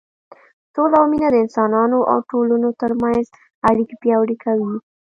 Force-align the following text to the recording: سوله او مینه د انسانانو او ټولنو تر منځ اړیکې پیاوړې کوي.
سوله 0.73 0.95
او 1.01 1.05
مینه 1.11 1.29
د 1.31 1.35
انسانانو 1.43 1.99
او 2.11 2.17
ټولنو 2.29 2.69
تر 2.81 2.91
منځ 3.01 3.23
اړیکې 3.69 3.95
پیاوړې 4.03 4.35
کوي. 4.43 4.73